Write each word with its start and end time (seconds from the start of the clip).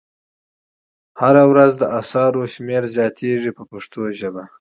هره 1.19 1.43
ورځ 1.51 1.71
د 1.77 1.83
اثارو 1.99 2.41
شمېره 2.53 2.87
زیاتیږي 2.95 3.51
په 3.57 3.63
پښتو 3.71 4.01
ژبه. 4.19 4.43